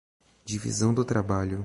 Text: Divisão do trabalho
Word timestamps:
Divisão 0.43 0.95
do 0.95 1.05
trabalho 1.05 1.59